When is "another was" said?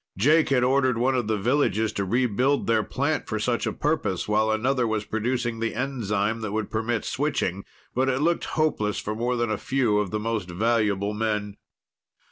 4.49-5.05